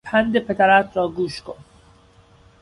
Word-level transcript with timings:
پند 0.03 0.39
پدرت 0.39 0.97
را 0.97 1.07
گوش 1.07 1.41
کن! 1.41 1.57